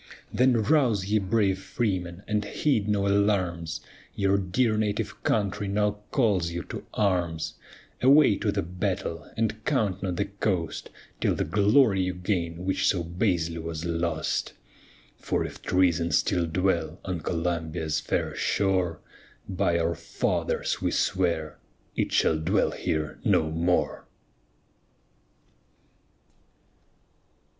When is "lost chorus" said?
13.85-15.19